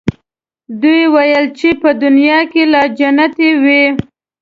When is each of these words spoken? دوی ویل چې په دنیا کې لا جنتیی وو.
دوی 0.81 1.01
ویل 1.13 1.45
چې 1.59 1.69
په 1.81 1.89
دنیا 2.03 2.39
کې 2.51 2.63
لا 2.73 2.83
جنتیی 2.99 3.51
وو. 3.63 3.83